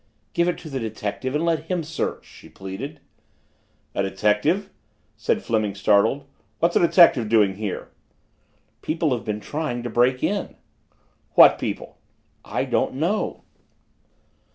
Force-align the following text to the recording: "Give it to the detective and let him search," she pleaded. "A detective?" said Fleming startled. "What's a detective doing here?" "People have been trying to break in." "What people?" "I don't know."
"Give 0.33 0.47
it 0.49 0.57
to 0.57 0.67
the 0.71 0.79
detective 0.79 1.35
and 1.35 1.45
let 1.45 1.65
him 1.65 1.83
search," 1.83 2.25
she 2.25 2.49
pleaded. 2.49 3.01
"A 3.93 4.01
detective?" 4.01 4.71
said 5.15 5.43
Fleming 5.43 5.75
startled. 5.75 6.25
"What's 6.57 6.75
a 6.75 6.79
detective 6.79 7.29
doing 7.29 7.57
here?" 7.57 7.91
"People 8.81 9.11
have 9.15 9.23
been 9.23 9.39
trying 9.39 9.83
to 9.83 9.91
break 9.91 10.23
in." 10.23 10.55
"What 11.35 11.59
people?" 11.59 11.99
"I 12.43 12.65
don't 12.65 12.95
know." 12.95 13.43